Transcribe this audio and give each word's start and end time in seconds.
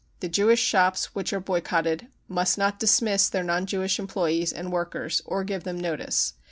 The 0.19 0.27
Jewish 0.27 0.57
shops 0.61 1.13
which 1.13 1.31
are 1.31 1.39
boy 1.39 1.61
cotted 1.61 2.07
must 2.27 2.57
not 2.57 2.79
dismiss 2.79 3.29
their 3.29 3.43
non 3.43 3.67
Jewish 3.67 3.99
employees 3.99 4.51
and 4.51 4.71
workers, 4.71 5.21
or 5.25 5.43
give 5.43 5.63
them 5.63 5.79
notice. 5.79 6.33